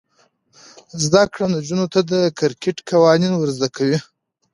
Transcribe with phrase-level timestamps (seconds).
[1.03, 3.99] زده کړه نجونو ته د کرکټ قوانین ور زده کوي.